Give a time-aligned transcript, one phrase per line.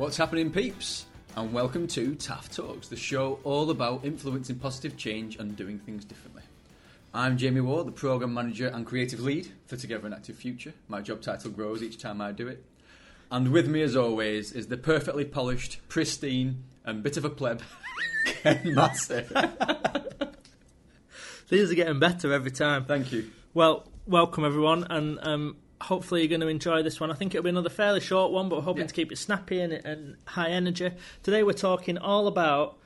[0.00, 1.04] What's happening, peeps?
[1.36, 6.06] And welcome to TAF Talks, the show all about influencing positive change and doing things
[6.06, 6.40] differently.
[7.12, 10.72] I'm Jamie Ward, the Programme Manager and Creative Lead for Together an Active Future.
[10.88, 12.64] My job title grows each time I do it.
[13.30, 17.60] And with me, as always, is the perfectly polished, pristine, and bit of a pleb,
[18.24, 19.26] Ken Massey.
[21.50, 22.86] These are getting better every time.
[22.86, 23.30] Thank you.
[23.52, 27.10] Well, welcome everyone, and um, hopefully you're going to enjoy this one.
[27.10, 28.88] I think it'll be another fairly short one, but we're hoping Yeah.
[28.88, 30.90] to keep it snappy and, and high energy.
[31.22, 32.76] Today we're talking all about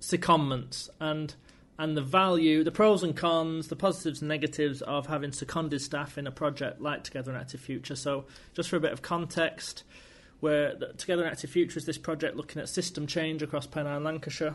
[0.00, 1.34] secondments and
[1.78, 6.16] and the value, the pros and cons, the positives and negatives of having seconded staff
[6.16, 7.94] in a project like Together an Active Future.
[7.94, 9.82] So, just for a bit of context,
[10.40, 14.54] where Together an Active Future is this project looking at system change across Pennine, Lancashire,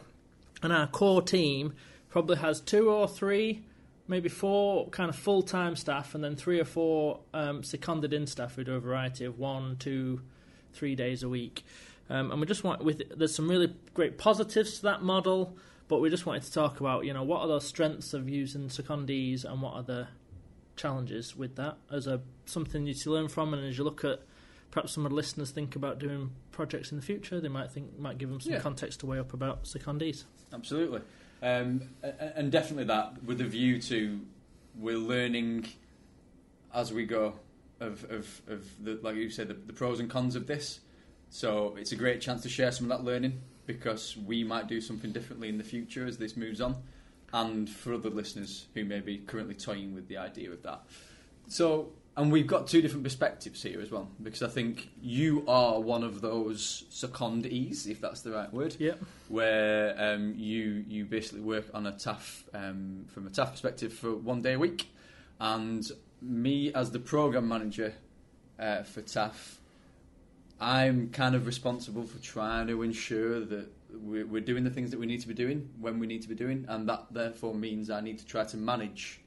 [0.63, 1.73] and our core team
[2.09, 3.61] probably has two or three,
[4.07, 8.27] maybe four kind of full time staff, and then three or four um, seconded in
[8.27, 10.21] staff who do a variety of one, two,
[10.73, 11.63] three days a week.
[12.09, 15.55] Um, and we just want with there's some really great positives to that model,
[15.87, 18.67] but we just wanted to talk about you know what are those strengths of using
[18.67, 20.07] secondees and what are the
[20.75, 24.19] challenges with that as a something you to learn from, and as you look at
[24.71, 27.97] perhaps some of the listeners think about doing projects in the future, they might think
[27.99, 28.59] might give them some Yeah.
[28.59, 30.23] context to weigh up about secondees.
[30.53, 31.01] Absolutely.
[31.41, 31.89] Um,
[32.35, 34.21] and definitely that with a view to
[34.77, 35.67] we're learning
[36.73, 37.33] as we go
[37.79, 40.79] of, of, of the, like you said, the, the pros and cons of this.
[41.29, 44.81] So it's a great chance to share some of that learning because we might do
[44.81, 46.75] something differently in the future as this moves on.
[47.33, 50.83] And for other listeners who may be currently toying with the idea of that.
[51.47, 55.79] So, and we've got two different perspectives here as well because I think you are
[55.79, 58.95] one of those secondees, if that's the right word Yeah.
[59.29, 64.13] where um, you you basically work on a TAF um, from a TAF perspective for
[64.15, 64.89] one day a week,
[65.39, 65.89] and
[66.21, 67.93] me as the program manager
[68.59, 69.57] uh, for TAF,
[70.59, 74.99] I'm kind of responsible for trying to ensure that we're, we're doing the things that
[74.99, 77.89] we need to be doing when we need to be doing, and that therefore means
[77.89, 79.20] I need to try to manage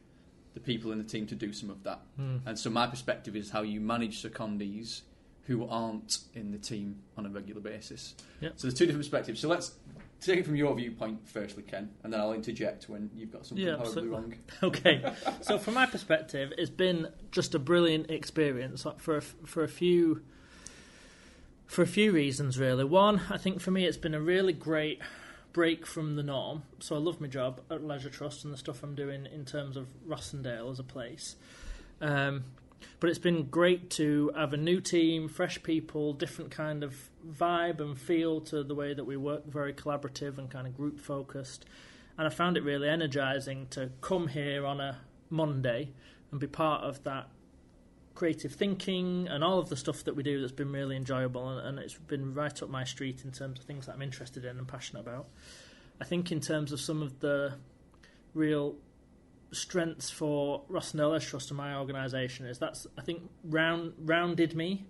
[0.55, 2.01] the people in the team to do some of that.
[2.17, 2.39] Hmm.
[2.47, 5.03] And so my perspective is how you manage secondees
[5.47, 8.15] who aren't in the team on a regular basis.
[8.41, 8.53] Yep.
[8.57, 9.41] So there's two different perspectives.
[9.41, 9.73] So let's
[10.21, 13.67] take it from your viewpoint firstly, Ken, and then I'll interject when you've got something
[13.67, 14.35] Yeah, horribly wrong.
[14.63, 15.05] Okay,
[15.43, 19.69] so from my perspective, it's been just a brilliant experience like, for a, for a
[19.69, 20.23] few
[21.67, 22.59] for a few reasons.
[22.59, 25.01] Really, one, I think for me, it's been a really great
[25.55, 26.65] break from the norm.
[26.81, 29.79] So I love my job at Leisure Trust and the stuff I'm doing in terms
[29.79, 31.37] of Rossendale as a place.
[32.03, 32.45] Um,
[33.01, 37.81] but it's been great to have a new team, fresh people, different kind of vibe
[37.81, 41.65] and feel to the way that we work, very collaborative and kind of group focused.
[42.19, 44.99] And I found it really energizing to come here on a
[45.31, 45.93] Monday
[46.31, 47.29] and be part of that
[48.15, 51.67] creative thinking and all of the stuff that we do that's been really enjoyable and,
[51.67, 54.57] and it's been right up my street in terms of things that I'm interested in
[54.59, 55.27] and passionate about.
[56.01, 57.55] I think in terms of some of the
[58.35, 58.77] real
[59.53, 64.87] strengths for Leisure Trust and my organisation is that's I think round rounded me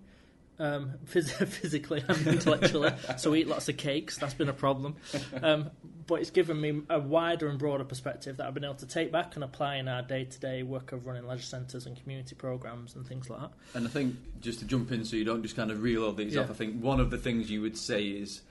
[0.59, 2.91] um, phys- physically and intellectually.
[3.17, 4.17] so we eat lots of cakes.
[4.17, 4.95] That's been a problem,
[5.41, 5.69] um,
[6.07, 9.11] but it's given me a wider and broader perspective that I've been able to take
[9.11, 12.35] back and apply in our day to day work of running leisure centres and community
[12.35, 13.51] programs and things like that.
[13.73, 16.11] And I think just to jump in, so you don't just kind of reel all
[16.13, 16.41] these Yeah.
[16.41, 16.51] off.
[16.51, 18.41] I think one of the things you would say is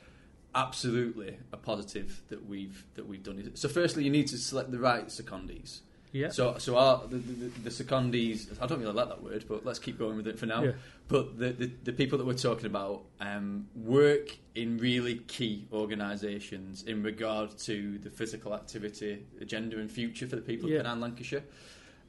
[0.54, 3.38] absolutely a positive that we've that we've done.
[3.38, 5.80] Is, so firstly, you need to select the right secondees.
[6.14, 6.28] Yeah.
[6.28, 8.46] So, so our the, the, the secondees.
[8.62, 10.62] I don't really like that word, but let's keep going with it for now.
[10.62, 10.72] Yeah.
[11.08, 16.84] But the, the the people that we're talking about um, work in really key organisations
[16.84, 20.78] in regard to the physical activity agenda and future for the people Yeah.
[20.78, 21.42] of Pennine, Lancashire,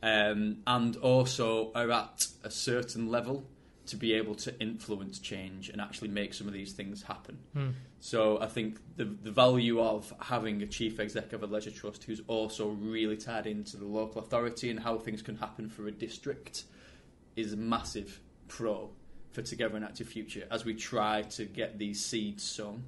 [0.04, 3.44] um, and also are at a certain level
[3.88, 7.38] to be able to influence change and actually make some of these things happen.
[7.54, 7.70] Hmm.
[8.00, 12.04] So I think the the value of having a chief exec of a leisure trust
[12.04, 15.92] who's also really tied into the local authority and how things can happen for a
[15.92, 16.64] district
[17.36, 18.90] is a massive pro
[19.32, 22.84] for Together an Active Future as we try to get these seeds sown.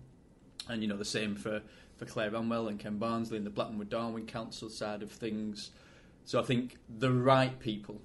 [0.69, 1.61] And you know the same for
[1.97, 5.71] for Claire Ranwell and Ken Barnsley and the Blackburn Darwen Council side of things.
[6.25, 8.01] So I think the right people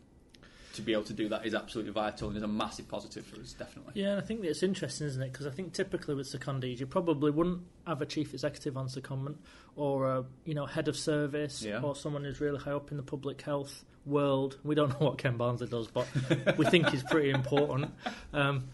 [0.75, 3.41] to be able to do that is absolutely vital and is a massive positive for
[3.41, 3.93] us, definitely.
[3.95, 5.33] Yeah, and I think it's interesting, isn't it?
[5.33, 9.37] Because I think typically with secondees, you probably wouldn't have a chief executive on secondment
[9.77, 11.81] or a you know head of service Yeah.
[11.83, 14.59] or someone who's really high up in the public health world.
[14.65, 16.07] We don't know what Ken Barnsley does, but
[16.59, 17.93] we think he's pretty important.
[18.33, 18.69] Um,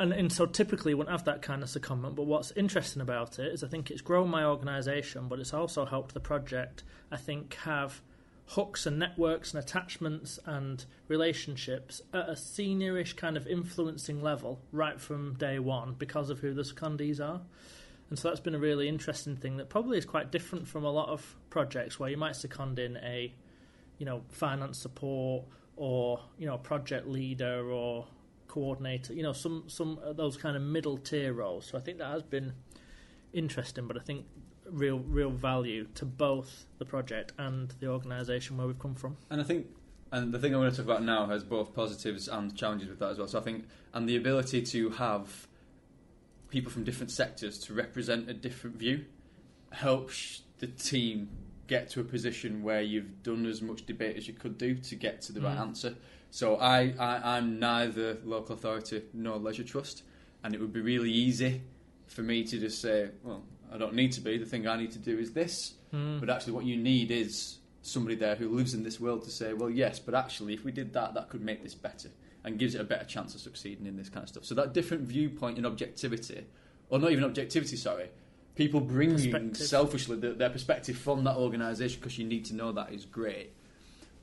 [0.00, 2.16] and, and so typically you wouldn't have that kind of secondment.
[2.16, 5.84] But what's interesting about it is I think it's grown my organisation, but it's also
[5.84, 6.82] helped the project.
[7.12, 8.00] I think have
[8.46, 15.00] hooks and networks and attachments and relationships at a seniorish kind of influencing level right
[15.00, 17.40] from day one because of who the secondees are.
[18.10, 20.90] And so that's been a really interesting thing that probably is quite different from a
[20.90, 23.34] lot of projects where you might second in a,
[23.98, 25.44] you know, finance support
[25.76, 28.06] or you know, project leader or
[28.46, 29.14] coordinator.
[29.14, 31.66] You know, some some of those kind of middle tier roles.
[31.66, 32.52] So I think that has been
[33.32, 34.26] interesting, but I think
[34.70, 39.16] real real value to both the project and the organisation where we've come from.
[39.30, 39.66] And I think,
[40.12, 42.98] and the thing I want to talk about now has both positives and challenges with
[43.00, 43.28] that as well.
[43.28, 45.46] So I think, and the ability to have
[46.48, 49.04] people from different sectors to represent a different view
[49.72, 51.28] helps the team
[51.66, 54.94] get to a position where you've done as much debate as you could do to
[54.94, 55.60] get to the right Mm.
[55.62, 55.94] answer.
[56.30, 60.02] So I, I, I'm neither local authority nor leisure trust,
[60.42, 61.62] and it would be really easy
[62.06, 63.42] for me to just say, well,
[63.74, 64.38] I don't need to be.
[64.38, 65.74] The thing I need to do is this.
[65.92, 66.20] Mm.
[66.20, 69.52] But actually, what you need is somebody there who lives in this world to say,
[69.52, 72.08] well, yes, but actually, if we did that, that could make this better
[72.44, 74.44] and gives it a better chance of succeeding in this kind of stuff.
[74.44, 76.46] So that different viewpoint and objectivity,
[76.88, 78.10] or not even objectivity, sorry,
[78.54, 82.92] people bringing selfishly their, their perspective from that organisation because you need to know that
[82.92, 83.54] is great.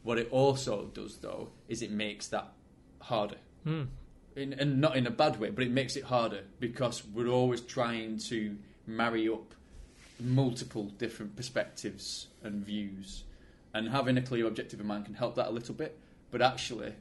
[0.04, 2.54] What it also does, though, is it makes that
[3.00, 3.38] harder.
[3.65, 3.88] Mm.
[4.36, 7.59] In, and not in a bad way, but it makes it harder because we're always
[7.59, 8.56] trying to
[8.88, 9.54] marry up
[10.19, 13.24] multiple different perspectives and views,
[13.74, 15.98] and having a clear objective in mind can help that a little bit.
[16.30, 16.94] But actually,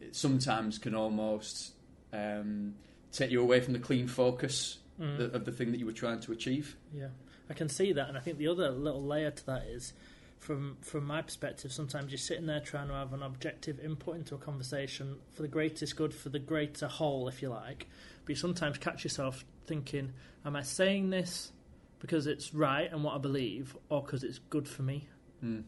[0.00, 1.72] it sometimes can almost
[2.12, 2.74] um,
[3.12, 5.32] take you away from the clean focus Mm.
[5.32, 6.74] of the thing that you were trying to achieve.
[6.92, 7.10] Yeah,
[7.48, 9.92] I can see that, and I think the other little layer to that is,
[10.40, 14.34] from from my perspective, sometimes you're sitting there trying to have an objective input into
[14.34, 17.86] a conversation for the greatest good, for the greater whole, if you like.
[18.24, 20.12] But you sometimes catch yourself thinking,
[20.44, 21.52] "Am I saying this
[22.00, 25.06] because it's right and what I believe, or because it's good for me?"
[25.44, 25.62] Mm.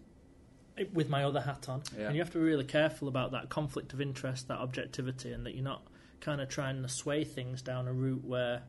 [0.94, 2.06] With my other hat on, Yeah.
[2.06, 5.44] and you have to be really careful about that conflict of interest, that objectivity, and
[5.44, 5.82] that you're not
[6.20, 8.62] kind of trying to sway things down a route where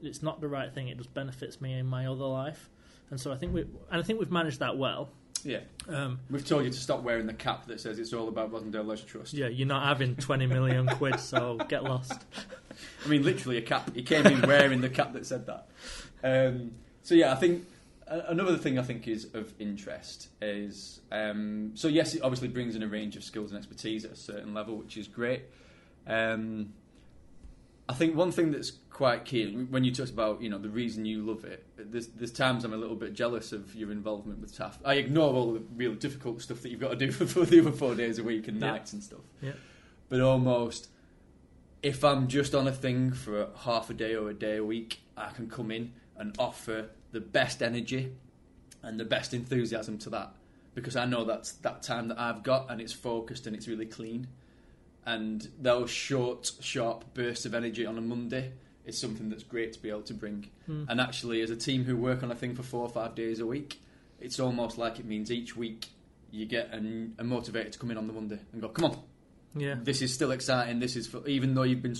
[0.00, 0.86] it's not the right thing.
[0.88, 2.70] It just benefits me in my other life,
[3.10, 5.10] and so I think we and I think we've managed that well.
[5.44, 8.50] Yeah, Um, we've told you to stop wearing the cap that says it's all about
[8.52, 9.34] Rossendale Leisure Trust.
[9.34, 12.24] yeah, you're not having twenty million quid, so get lost.
[13.04, 13.94] I mean, literally a cap.
[13.94, 15.66] He came in wearing the cap that said that.
[16.22, 16.72] Um,
[17.02, 17.64] so yeah, I think
[18.06, 22.82] another thing I think is of interest is um, so yes, it obviously brings in
[22.82, 25.42] a range of skills and expertise at a certain level, which is great.
[26.06, 26.72] Um,
[27.88, 31.04] I think one thing that's quite key when you talk about you know the reason
[31.06, 31.64] you love it.
[31.78, 34.74] There's, there's times I'm a little bit jealous of your involvement with TAF.
[34.84, 37.60] I ignore all the real difficult stuff that you've got to do for, for the
[37.60, 38.72] other four days a week and Yeah.
[38.72, 39.20] nights and stuff.
[39.40, 39.52] Yeah.
[40.10, 40.88] But almost
[41.82, 45.00] if I'm just on a thing for half a day or a day a week,
[45.16, 48.12] I can come in and offer the best energy
[48.82, 50.34] and the best enthusiasm to that
[50.74, 53.86] because I know that's that time that I've got and it's focused and it's really
[53.86, 54.28] clean.
[55.06, 58.52] And those short, sharp bursts of energy on a Monday
[58.84, 60.50] is something that's great to be able to bring.
[60.68, 60.86] Mm.
[60.88, 63.40] And actually, as a team who work on a thing for four or five days
[63.40, 63.80] a week,
[64.20, 65.86] it's almost like it means each week
[66.30, 68.98] you get a, a motivator to come in on the Monday and go, come on,
[69.56, 70.78] Yeah, this is still exciting.
[70.80, 71.92] This is for, even though you've been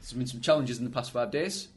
[0.00, 1.68] there's been some challenges in the past five days.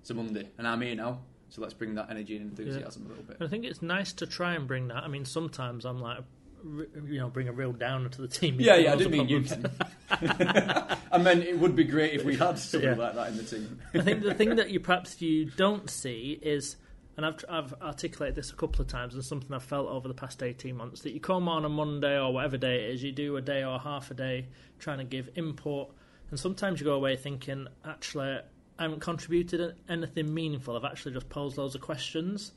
[0.00, 1.20] It's a Monday, and I'm here now.
[1.50, 3.36] So let's bring that energy and enthusiasm a little bit.
[3.40, 5.04] I think it's nice to try and bring that.
[5.04, 6.18] I mean, sometimes I'm like,
[6.64, 8.56] you know, bring a real downer to the team.
[8.58, 8.94] Yeah, yeah.
[8.94, 9.44] I didn't mean you.
[10.10, 12.96] I meant it would be great if we had something Yeah.
[12.96, 13.78] like that in the team.
[13.94, 16.76] I think the thing that you perhaps you don't see is,
[17.16, 20.14] and I've I've articulated this a couple of times, and something I've felt over the
[20.14, 23.12] past eighteen months that you come on a Monday or whatever day it is, you
[23.12, 24.46] do a day or half a day
[24.78, 25.90] trying to give input,
[26.30, 28.38] and sometimes you go away thinking, actually,
[28.78, 30.76] I haven't contributed anything meaningful.
[30.76, 32.52] I've actually just posed loads of questions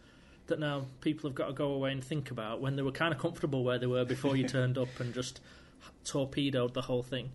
[0.48, 3.14] that now people have got to go away and think about when they were kind
[3.14, 5.42] of comfortable where they were before you turned up and just
[6.04, 7.32] torpedoed the whole thing.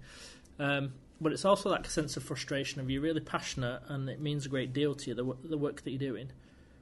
[0.59, 4.47] Um, but it's also that sense of frustration of you're really passionate and it means
[4.47, 6.31] a great deal to you the, the work that you're doing,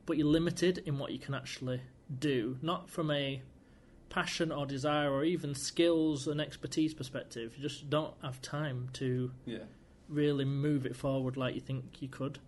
[0.08, 1.82] but you're limited in what you can actually
[2.18, 3.42] do, not from a
[4.08, 7.52] passion or desire or even skills and expertise perspective.
[7.56, 9.64] You just don't have time to Yeah.
[10.08, 12.38] really move it forward like you think you could.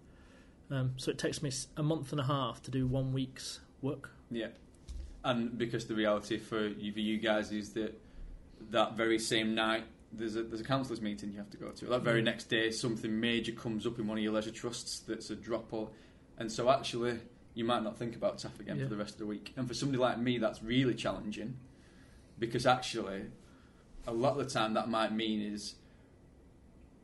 [0.70, 4.10] Um, so it takes me a month and a half to do one week's work.
[4.30, 4.48] Yeah,
[5.22, 8.00] and because the reality for you, for you guys is that
[8.70, 11.84] that very same night there's a there's a councillors meeting you have to go to.
[11.86, 12.24] That very Mm.
[12.24, 15.72] next day, something major comes up in one of your leisure trusts that's a drop
[15.74, 15.90] or,
[16.38, 17.18] and so actually
[17.54, 18.84] you might not think about TAF again Yeah.
[18.84, 19.52] for the rest of the week.
[19.56, 21.56] And for somebody like me, that's really challenging
[22.38, 23.22] because actually
[24.06, 25.74] a lot of the time that might mean is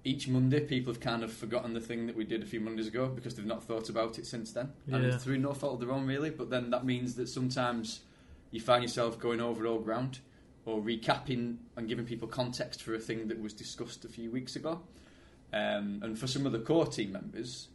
[0.04, 2.86] each Monday people have kind of forgotten the thing that we did a few Mondays
[2.86, 4.72] ago because they've not thought about it since then.
[4.86, 5.14] And Yeah.
[5.14, 8.00] it's through no fault of their own really, but then that means that sometimes
[8.52, 10.20] you find yourself going over old ground
[10.64, 14.54] or recapping and giving people context for a thing that was discussed a few weeks
[14.54, 14.82] ago.
[15.52, 17.68] Um, and for some of the core team members,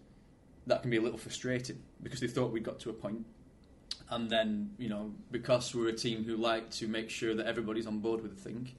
[0.68, 3.25] that can be a little frustrating because they thought we'd got to a point.
[4.10, 7.88] And then you know because we're a team who like to make sure that everybody's
[7.88, 8.72] on board with the thing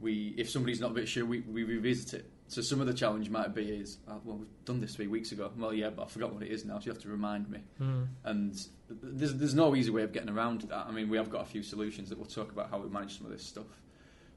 [0.00, 2.30] we if somebody's not a bit sure we, we revisit it.
[2.48, 5.32] So some of the challenge might be is oh, well we've done this three weeks
[5.32, 5.50] ago.
[5.56, 7.60] Well yeah but I forgot what it is now so you have to remind me.
[7.80, 8.08] Mm.
[8.24, 10.86] and there's, there's no easy way of getting around that.
[10.88, 13.18] I mean we have got a few solutions that we'll talk about how we manage
[13.18, 13.66] some of this stuff.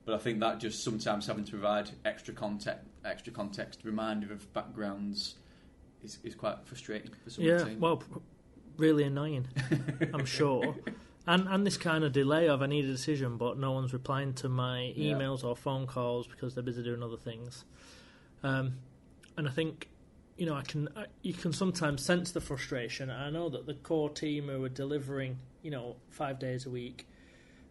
[0.03, 4.51] But I think that just sometimes having to provide extra context extra context reminder of
[4.53, 5.35] backgrounds
[6.03, 8.03] is, is quite frustrating for some of Yeah, well,
[8.77, 9.47] really annoying,
[10.13, 10.75] I'm sure.
[11.27, 14.33] And and this kind of delay of I need a decision, but no one's replying
[14.33, 15.13] to my Yeah.
[15.13, 17.63] emails or phone calls because they're busy doing other things.
[18.41, 18.79] Um,
[19.37, 19.89] and I think
[20.35, 23.11] you know I can I, you can sometimes sense the frustration.
[23.11, 27.07] I know that the core team who are delivering you know five days a week,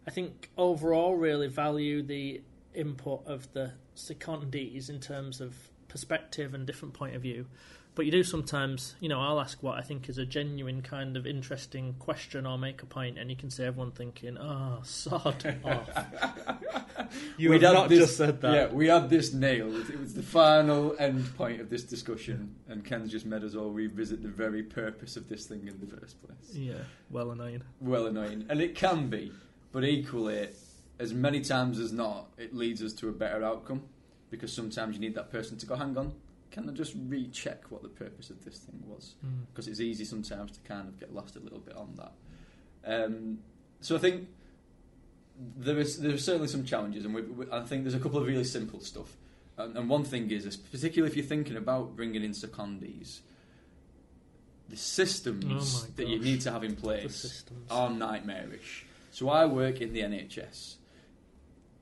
[0.07, 2.41] I think overall really value the
[2.73, 5.55] input of the secondees in terms of
[5.89, 7.47] perspective and different point of view.
[7.93, 11.17] But you do sometimes, you know, I'll ask what I think is a genuine kind
[11.17, 15.57] of interesting question or make a point, and you can see everyone thinking, "Oh, sod
[15.65, 15.89] off."
[17.37, 18.53] You We'd have had not this- just said that.
[18.53, 19.89] Yeah, we had this nailed.
[19.89, 23.69] It was the final end point of this discussion, and Ken's just made us all
[23.71, 26.53] we revisit the very purpose of this thing in the first place.
[26.55, 26.75] Yeah,
[27.09, 27.63] well annoying.
[27.81, 29.33] Well annoying, and it can be,
[29.73, 30.47] but equally,
[30.97, 33.83] as many times as not, it leads us to a better outcome
[34.29, 36.13] because sometimes you need that person to go, "Hang on,
[36.51, 39.45] can I just recheck what the purpose of this thing was?" Mm.
[39.47, 42.13] because it's easy sometimes to kind of get lost a little bit on that.
[42.85, 43.39] Um,
[43.79, 44.27] so I think
[45.57, 48.19] there is there are certainly some challenges, and we, we, I think there's a couple
[48.19, 49.15] of really simple stuff.
[49.57, 53.19] And, and one thing is, particularly if you're thinking about bringing in secondees,
[54.69, 58.85] the systems Oh that you need to have in place are nightmarish.
[59.11, 60.75] So I work in the NHS.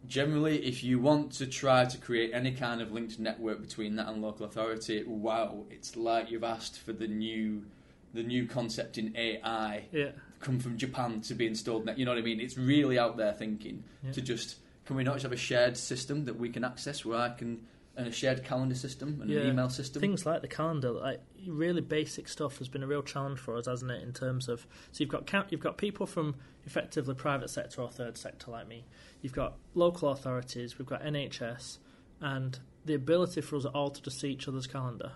[0.08, 4.08] Generally, if you want to try to create any kind of linked network between that
[4.08, 7.66] and local authority, wow, it's like you've asked for the new,
[8.14, 11.90] the new concept in AI yeah, come from Japan to be installed.
[11.98, 12.40] You know what I mean?
[12.40, 14.14] It's really out there thinking Yeah.
[14.14, 17.20] to just can we not just have a shared system that we can access where
[17.20, 17.68] I can
[18.08, 19.40] a shared calendar system and Yeah.
[19.42, 20.00] an email system.
[20.00, 23.66] things like the calendar, like really basic stuff, has been a real challenge for us,
[23.68, 24.02] hasn't it?
[24.04, 27.90] In terms of so you've got count, you've got people from effectively private sector or
[27.90, 28.86] third sector like me.
[29.22, 30.78] You've got local authorities.
[30.78, 31.80] We've got NHS,
[32.22, 35.12] and the ability for us all to just see each other's calendar.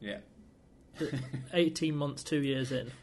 [0.00, 0.18] yeah.
[1.52, 2.90] Eighteen months, two years in.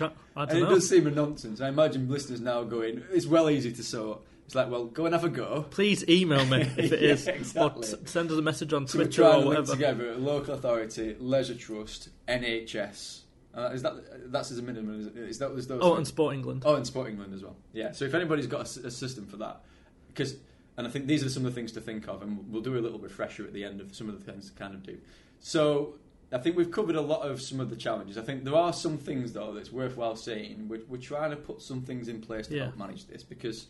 [0.00, 0.68] I And it know.
[0.70, 1.60] does seem a nonsense.
[1.60, 4.20] I imagine listeners now going, it's well easy to sort.
[4.48, 5.66] It's like, well, go and have a go.
[5.68, 7.82] Please email me if it Yeah, is, exactly.
[7.82, 9.72] or s- send us a message on So we're Twitter trying or whatever.
[9.72, 13.20] together local authority, leisure trust, NHS.
[13.54, 15.00] Uh, is that that's as a minimum?
[15.00, 15.80] Is, is that was those?
[15.82, 16.62] Oh, and Sport England.
[16.64, 17.56] Oh, and Sport England as well.
[17.74, 17.92] Yeah.
[17.92, 19.60] So if anybody's got a system for that,
[20.08, 20.36] because
[20.78, 22.78] and I think these are some of the things to think of, and we'll do
[22.78, 24.96] a little refresher at the end of some of the things to kind of do.
[25.40, 25.94] So
[26.32, 28.16] I think we've covered a lot of some of the challenges.
[28.16, 30.68] I think there are some things though that's worthwhile saying.
[30.68, 32.62] We're, we're trying to put some things in place to Yeah.
[32.64, 33.66] help manage this because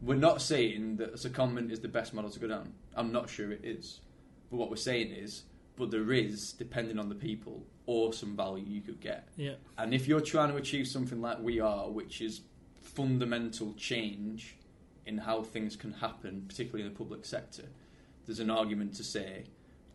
[0.00, 2.72] we're not saying that a secondment is the best model to go down.
[2.94, 4.00] I'm not sure it is,
[4.50, 5.44] but what we're saying is,
[5.76, 9.28] but there is, depending on the people, awesome value you could get.
[9.36, 12.42] Yeah, And if you're trying to achieve something like we are, which is
[12.80, 14.56] fundamental change
[15.06, 17.64] in how things can happen, particularly in the public sector,
[18.26, 19.44] there's an argument to say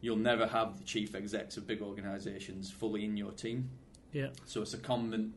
[0.02, 3.70] you'll never have the chief execs of big organisations fully in your team.
[4.12, 5.32] yeah, So it's a secondment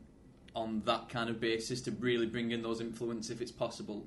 [0.55, 4.05] on that kind of basis to really bring in those influence if it's possible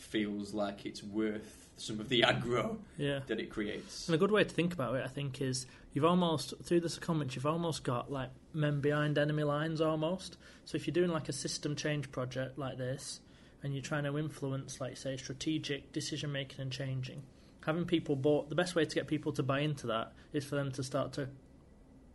[0.00, 3.20] feels like it's worth some of the aggro yeah.
[3.26, 4.06] that it creates.
[4.06, 6.98] And a good way to think about it, I think, is you've almost through this
[6.98, 10.36] secondment, you've almost got like men behind enemy lines almost.
[10.64, 13.20] So if you're doing like a system change project like this,
[13.62, 17.22] and you're trying to influence, like say, strategic decision making and changing,
[17.64, 20.56] having people bought, the best way to get people to buy into that is for
[20.56, 21.28] them to start to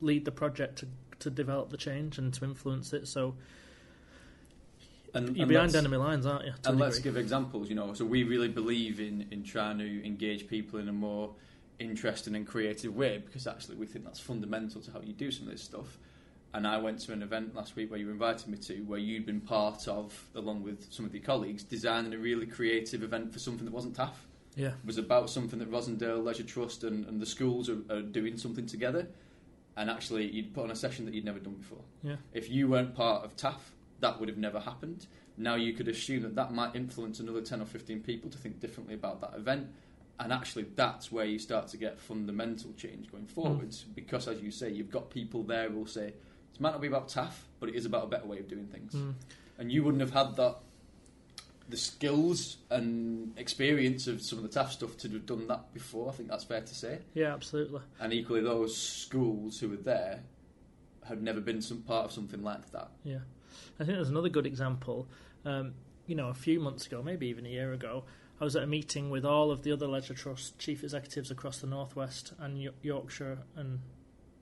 [0.02, 0.88] lead the project to
[1.20, 3.08] to develop the change and to influence it.
[3.08, 3.36] So
[5.16, 6.54] And, you're behind enemy lines, aren't you?
[6.64, 7.70] to and let's give examples.
[7.70, 11.34] You know, so we really believe in in trying to engage people in a more
[11.80, 15.48] interesting and creative way because actually we think that's fundamental to how you do some
[15.48, 15.98] of this stuff.
[16.54, 19.26] And I went to an event last week where you invited me to, where you'd
[19.26, 23.40] been part of, along with some of your colleagues, designing a really creative event for
[23.40, 24.14] something that wasn't TAF.
[24.56, 28.02] yeah, It was about something that Rossendale Leisure Trust and, and the schools are, are
[28.02, 29.06] doing something together.
[29.76, 31.84] And actually, you'd put on a session that you'd never done before.
[32.02, 33.60] yeah, If you weren't part of TAF,
[34.06, 35.08] that would have never happened.
[35.36, 38.60] Now you could assume that that might influence another 10 or 15 people to think
[38.60, 39.68] differently about that event.
[40.20, 43.84] And actually, that's where you start to get fundamental change going forwards.
[43.96, 46.88] Because, as you say, you've got people there who will say, it might not be
[46.88, 48.94] about TAF, but it is about a better way of doing things.
[48.94, 49.16] Mm.
[49.58, 50.58] and you wouldn't have had that
[51.68, 56.10] the skills and experience of some of the tough stuff to have done that before.
[56.10, 57.00] I think that's fair to say.
[57.16, 57.82] Yeah, absolutely.
[58.00, 60.22] And equally, those schools who were there
[61.08, 62.90] had never been some part of something like that.
[63.04, 63.20] Yeah,
[63.80, 65.08] I think there's another good example.
[65.44, 65.74] Um,
[66.08, 68.04] you know, a few months ago, maybe even a year ago,
[68.40, 71.60] I was at a meeting with all of the other Leisure Trust chief executives across
[71.60, 73.80] the northwest and Yo- Yorkshire and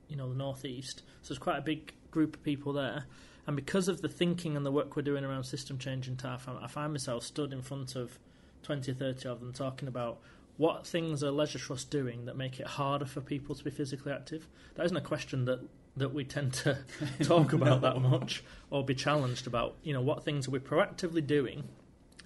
[0.08, 1.04] you know the northeast.
[1.22, 3.06] So there's quite a big group of people there.
[3.46, 6.42] And because of the thinking and the work we're doing around system change in TAF,
[6.48, 8.18] I find myself stood in front of
[8.64, 10.20] 20 or 30 of them talking about
[10.58, 14.12] what things are Leisure Trust doing that make it harder for people to be physically
[14.12, 14.48] active.
[14.76, 15.60] That isn't a question that,
[15.98, 16.78] that we tend to
[17.24, 17.94] talk about No.
[17.94, 19.76] that much or be challenged about.
[19.84, 21.66] You know, what things are we proactively doing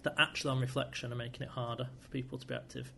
[0.04, 2.92] that actually, on reflection, are making it harder for people to be active?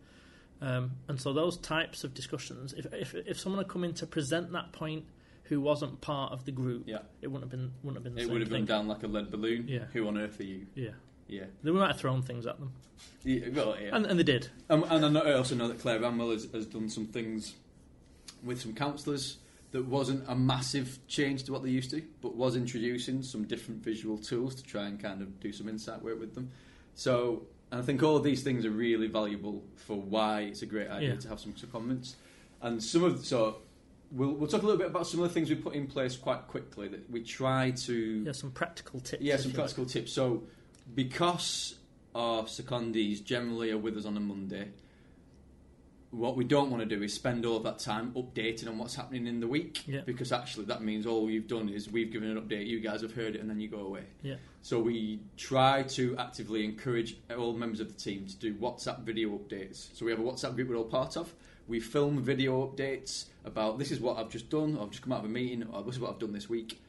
[0.62, 4.06] Um, and so those types of discussions, if, if if someone had come in to
[4.06, 5.04] present that point
[5.44, 8.20] who wasn't part of the group, Yeah, it wouldn't have been wouldn't have been the
[8.22, 9.66] it would have gone down like a lead balloon.
[9.66, 9.84] Yeah.
[9.94, 10.66] Who on earth are you?
[10.74, 10.90] Yeah,
[11.28, 12.72] Yeah, they might have thrown things at them,
[13.24, 13.96] yeah, well, yeah.
[13.96, 14.48] and, and they did.
[14.68, 17.54] Um, and I, know, I also know that Claire Ramwell has, has done some things
[18.44, 19.38] with some counsellors
[19.72, 23.82] that wasn't a massive change to what they used to, but was introducing some different
[23.84, 26.50] visual tools to try and kind of do some insight work with them.
[26.96, 30.66] So, and I think all of these things are really valuable for why it's a
[30.66, 31.20] great idea Yeah.
[31.20, 32.14] to have some secondments.
[32.60, 33.58] And some of so
[34.10, 36.16] we'll we'll talk a little bit about some of the things we put in place
[36.16, 39.22] quite quickly that we try to Yeah, some practical tips.
[39.22, 39.54] yeah, some you like.
[39.56, 40.12] practical tips.
[40.12, 40.42] So,
[40.94, 41.76] because
[42.14, 44.68] our secondees generally are with us on a Monday,
[46.10, 48.96] what we don't want to do is spend all of that time updating on what's
[48.96, 49.82] happening in the week.
[49.86, 50.00] Yeah.
[50.04, 53.12] Because actually, that means all you've done is we've given an update, you guys have
[53.12, 54.04] heard it, and then you go away.
[54.22, 54.34] Yeah.
[54.62, 59.30] So we try to actively encourage all members of the team to do WhatsApp video
[59.30, 59.96] updates.
[59.96, 61.32] So we have a WhatsApp group we're all part of.
[61.68, 65.12] We film video updates about this is what I've just done, or I've just come
[65.12, 66.82] out of a meeting, or this is what I've done this week.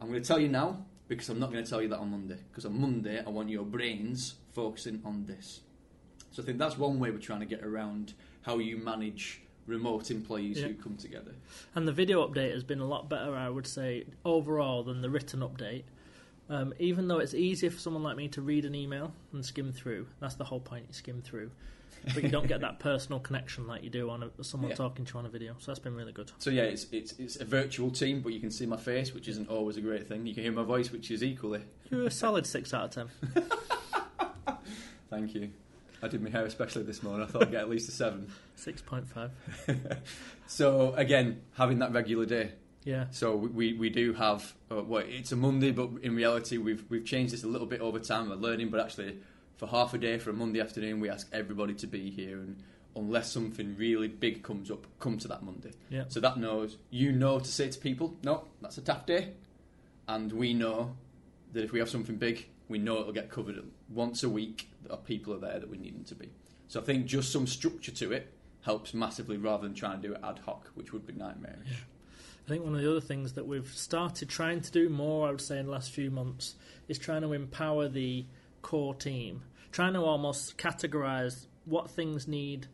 [0.00, 2.10] I'm going to tell you now because I'm not going to tell you that on
[2.10, 2.38] Monday.
[2.50, 5.60] Because on Monday, I want your brains focusing on this.
[6.30, 10.10] So I think that's one way we're trying to get around how you manage remote
[10.10, 10.68] employees Yeah.
[10.68, 11.32] who come together.
[11.74, 15.10] And the video update has been a lot better, I would say, overall than the
[15.10, 15.84] written update.
[16.48, 19.72] Um, even though it's easier for someone like me to read an email and skim
[19.72, 20.84] through, that's the whole point.
[20.86, 21.50] You skim through,
[22.14, 24.76] but you don't get that personal connection like you do on a, someone Yeah.
[24.76, 25.56] talking to you on a video.
[25.58, 26.30] So that's been really good.
[26.38, 29.26] So yeah, it's, it's it's a virtual team, but you can see my face, which
[29.26, 30.24] isn't always a great thing.
[30.24, 31.62] You can hear my voice, which is equally.
[31.90, 33.42] You're a solid six out of ten.
[35.10, 35.50] Thank you.
[36.02, 37.26] I did my hair especially this morning.
[37.26, 38.30] I thought I'd get at least a seven.
[38.54, 39.30] Six point five.
[40.46, 42.52] So again, having that regular day.
[42.84, 43.06] Yeah.
[43.10, 47.04] So we, we, do have uh, well, it's a Monday, but in reality we've we've
[47.04, 48.28] changed this a little bit over time.
[48.28, 49.18] We're learning, but actually
[49.56, 52.62] for half a day for a Monday afternoon, we ask everybody to be here, and
[52.94, 55.72] unless something really big comes up, come to that Monday.
[55.90, 56.04] Yeah.
[56.08, 59.32] So that knows you know to say to people, no, that's a tough day,
[60.06, 60.94] and we know
[61.54, 64.68] that if we have something big, we know it'll get covered once a week.
[64.82, 66.30] That our people are there that we need them to be.
[66.68, 70.14] So I think just some structure to it helps massively, rather than trying to do
[70.14, 71.84] it ad hoc, which would be nightmarish.
[72.44, 75.30] I think one of the other things that we've started trying to do more, I
[75.30, 76.54] would say, in the last few months,
[76.88, 78.24] is trying to empower the
[78.62, 82.68] core team, trying to almost categorise what things need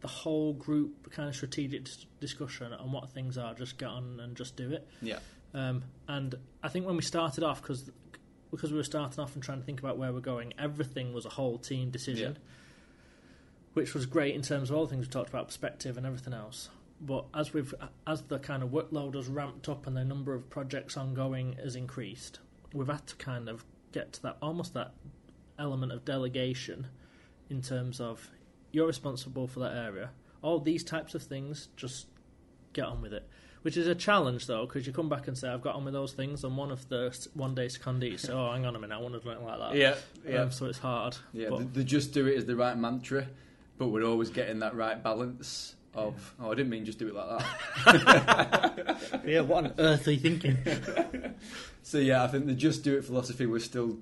[0.00, 1.88] the whole group kind of strategic
[2.20, 4.86] discussion and what things are just get on and just do it.
[5.00, 5.18] Yeah.
[5.54, 7.90] Um, and I think when we started off, because
[8.56, 11.26] because we were starting off and trying to think about where we're going, everything was
[11.26, 12.38] a whole team decision,
[13.72, 16.32] which was great in terms of all the things we talked about, perspective and everything
[16.32, 16.70] else.
[17.00, 17.74] But as we've
[18.06, 21.76] as the kind of workload has ramped up and the number of projects ongoing has
[21.76, 22.38] increased,
[22.72, 24.92] we've had to kind of get to that almost that
[25.58, 26.86] element of delegation
[27.50, 28.30] in terms of
[28.72, 30.10] you're responsible for that area.
[30.42, 32.06] All these types of things, just
[32.72, 33.28] get on with it.
[33.64, 35.94] Which is a challenge though, because you come back and say, "I've got on with
[35.94, 38.94] those things," and one of the one day secondees say, "Oh, hang on a minute,
[38.94, 39.94] I want to do it like that." Yeah,
[40.28, 41.16] yeah, Um, so it's hard.
[41.32, 41.48] yeah.
[41.48, 43.26] But- The, the just do it is the right mantra,
[43.78, 46.34] but we're always getting that right balance of.
[46.38, 49.22] Oh, I didn't mean just do it like that.
[49.26, 50.58] yeah, what on earth are you thinking?
[51.82, 53.96] so yeah, I think the just do it philosophy we're still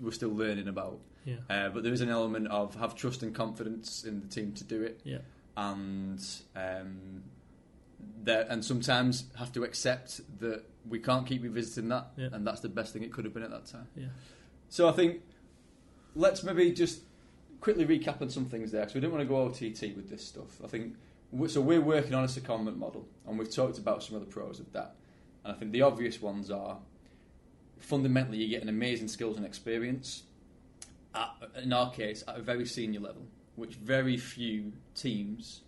[0.00, 0.98] we're still learning about.
[1.24, 4.52] yeah, Uh, but there is an element of have trust and confidence in the team
[4.52, 5.18] to do it, yeah,
[5.56, 6.22] and
[6.54, 7.22] um,
[8.22, 12.28] there, and sometimes have to accept that we can't keep revisiting that, Yeah.
[12.32, 13.88] and that's the best thing it could have been at that time.
[13.96, 14.06] yeah.
[14.68, 15.22] So I think
[16.14, 17.02] let's maybe just
[17.60, 20.26] quickly recap on some things there because we don't want to go OTT with this
[20.26, 20.60] stuff.
[20.64, 20.94] I think
[21.48, 21.60] so.
[21.60, 24.72] We're working on a secondment model, and we've talked about some of the pros of
[24.72, 24.96] that.
[25.44, 26.78] And I think the obvious ones are
[27.78, 30.24] fundamentally you get an amazing skills and experience.
[31.14, 31.30] At,
[31.62, 33.22] in our case, at a very senior level,
[33.54, 35.62] which very few teams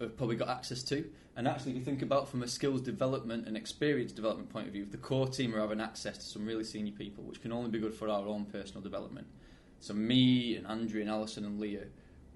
[0.00, 1.04] have probably got access to.
[1.36, 4.72] And actually, if you think about from a skills development and experience development point of
[4.72, 7.70] view, the core team are having access to some really senior people, which can only
[7.70, 9.26] be good for our own personal development.
[9.80, 11.86] So me and Andrew and Alison and Leah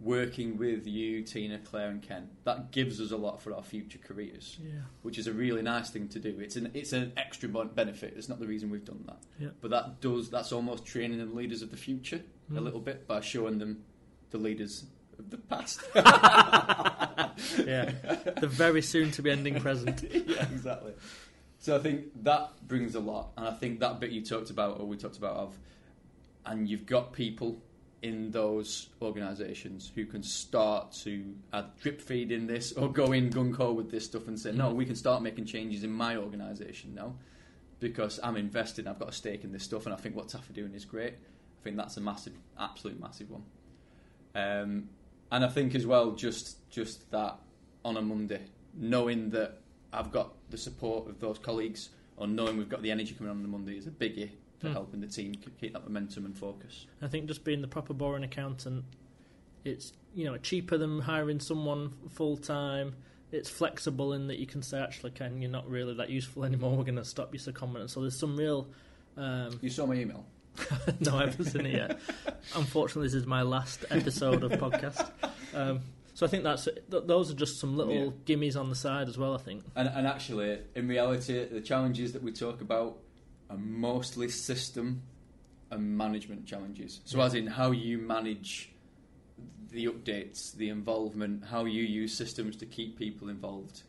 [0.01, 3.99] working with you, Tina, Claire, and Ken, that gives us a lot for our future
[3.99, 4.83] careers, Yeah.
[5.03, 6.38] which is a really nice thing to do.
[6.40, 8.14] It's an it's an extra benefit.
[8.16, 9.49] It's not the reason we've done that, Yeah.
[9.61, 12.62] but that does that's almost training the leaders of the future a Mm.
[12.62, 13.83] little bit by showing them
[14.31, 14.87] the leaders
[15.22, 15.81] the past.
[17.66, 17.92] Yeah.
[18.40, 20.02] the very soon to be ending present.
[20.11, 20.92] yeah, exactly.
[21.59, 24.81] So I think that brings a lot, and I think that bit you talked about,
[24.81, 25.59] or we talked about, of,
[26.46, 27.61] and you've got people
[28.00, 33.28] in those organisations who can start to add drip feed in this, or go in
[33.31, 36.16] gun ho with this stuff and say, no, we can start making changes in my
[36.16, 37.14] organisation now,
[37.81, 40.48] because I'm invested, I've got a stake in this stuff, and I think what TAF
[40.48, 41.14] are doing is great.
[41.14, 43.42] I think that's a massive, absolute massive one.
[44.35, 44.88] Um,
[45.31, 47.38] and I think as well, just just that
[47.85, 48.41] on a Monday,
[48.75, 49.61] knowing that
[49.93, 53.43] I've got the support of those colleagues, or knowing we've got the energy coming on
[53.43, 54.73] the Monday is a biggie for Hmm.
[54.73, 56.87] helping the team keep that momentum and focus.
[57.01, 58.85] I think just being the proper boring accountant,
[59.64, 62.95] it's you know cheaper than hiring someone full time.
[63.31, 66.77] It's flexible in that you can say, actually, Ken, you're not really that useful anymore.
[66.77, 67.91] We're going to stop you secondment.
[67.91, 68.69] So there's some real.
[69.19, 70.25] Um, You saw my email.
[71.01, 71.99] no, I haven't seen it yet.
[72.55, 75.11] Unfortunately, this is my last episode of podcast.
[75.55, 75.81] Um,
[76.14, 78.11] so I think that's th- those are just some little Yeah.
[78.37, 79.35] gimmies on the side as well.
[79.35, 79.64] I think.
[79.77, 82.99] And, and actually, in reality, the challenges that we talk about
[83.51, 85.03] are mostly system
[85.71, 87.01] and management challenges.
[87.05, 87.25] So, Yeah.
[87.27, 88.73] as in how you manage
[89.71, 93.83] the updates, the involvement, how you use systems to keep people involved.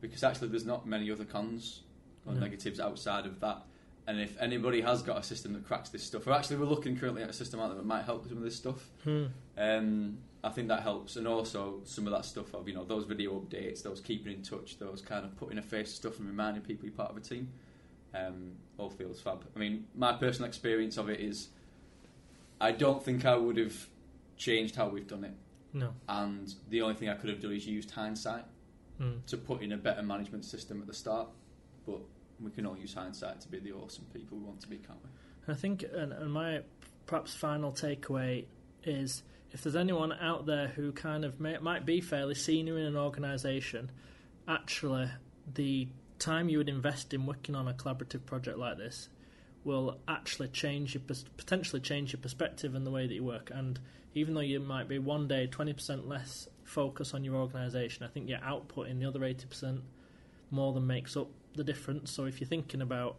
[0.00, 1.82] Because actually, there's not many other cons
[2.26, 2.40] or No.
[2.40, 3.62] negatives outside of that.
[4.08, 6.96] And if anybody has got a system that cracks this stuff, or actually we're looking
[6.96, 9.26] currently at a system out there that might help with some of this stuff, Hmm.
[9.58, 13.04] um, I think that helps, and also some of that stuff of you know those
[13.04, 16.26] video updates, those keeping in touch, those kind of putting a face to stuff and
[16.26, 17.52] reminding people you're part of a team.
[18.14, 19.44] Um, all feels fab.
[19.54, 21.48] I mean, my personal experience of it is,
[22.62, 23.88] I don't think I would have
[24.38, 25.34] changed how we've done it,
[25.74, 25.92] No.
[26.08, 28.44] and the only thing I could have done is used hindsight
[28.96, 29.18] Hmm.
[29.26, 31.28] to put in a better management system at the start.
[31.86, 32.00] But
[32.42, 34.98] we can all use hindsight to be the awesome people we want to be, can't
[35.02, 35.52] we?
[35.52, 36.60] I think, and, and my
[37.06, 38.44] perhaps final takeaway
[38.84, 42.84] is if there's anyone out there who kind of may, might be fairly senior in
[42.84, 43.90] an organisation,
[44.46, 45.08] actually,
[45.54, 49.08] the time you would invest in working on a collaborative project like this
[49.64, 51.02] will actually change your
[51.36, 53.50] potentially change your perspective and the way that you work.
[53.54, 53.78] And
[54.14, 58.08] even though you might be one day twenty percent less focus on your organisation, I
[58.08, 59.80] think your output in the other eighty percent
[60.50, 62.10] more than makes up the difference.
[62.10, 63.16] So if you're thinking about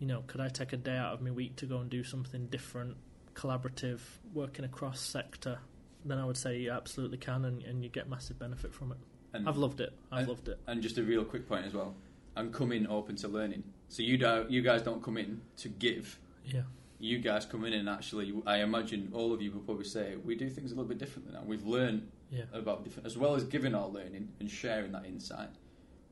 [0.00, 2.02] you know, could I take a day out of my week to go and do
[2.02, 2.96] something different,
[3.34, 4.00] collaborative,
[4.34, 5.60] working across sector?
[6.04, 8.98] Then I would say you absolutely can, and, and you get massive benefit from it.
[9.32, 9.92] And I've loved it.
[10.10, 10.58] I've And- loved it.
[10.66, 11.94] And just a real quick point as well.
[12.36, 13.62] I'm coming open to learning.
[13.88, 16.18] So you don't, you guys don't come in to give.
[16.44, 16.62] Yeah,
[16.98, 20.34] You guys come in and actually, I imagine all of you will probably say we
[20.34, 21.42] do things a little bit differently now.
[21.46, 25.50] We've learned yeah, about different, as well as giving our learning and sharing that insight.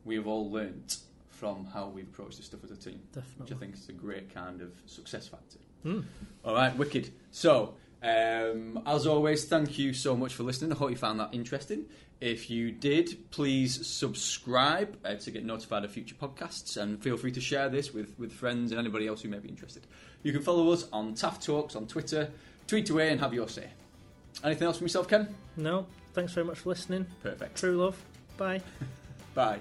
[0.04, 0.98] We have all learnt
[1.42, 3.00] from how we approach this stuff as a team,
[3.38, 3.50] which.
[3.50, 5.58] I think is a great kind of success factor.
[5.84, 6.04] Mm.
[6.44, 7.10] All right, wicked.
[7.32, 10.70] So, um, as always, thank you so much for listening.
[10.70, 11.86] I hope you found that interesting.
[12.20, 17.32] If you did, please subscribe uh, to get notified of future podcasts and feel free
[17.32, 19.84] to share this with, with friends and anybody else who may be interested.
[20.22, 22.30] You can follow us on TAF Talks on Twitter,
[22.68, 23.68] tweet away and have your say.
[24.44, 25.34] Anything else from yourself, Ken?
[25.56, 27.04] No, thanks very much for listening.
[27.20, 27.58] Perfect.
[27.58, 28.00] True love.
[28.36, 28.60] Bye.
[29.34, 29.58] Bye.